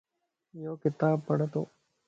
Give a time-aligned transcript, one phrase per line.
[0.63, 1.65] يو ڪتاب پڙتون